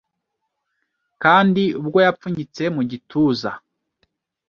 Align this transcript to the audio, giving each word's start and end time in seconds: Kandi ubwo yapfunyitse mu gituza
Kandi 1.23 1.63
ubwo 1.79 1.97
yapfunyitse 2.05 2.63
mu 2.75 2.81
gituza 2.91 3.51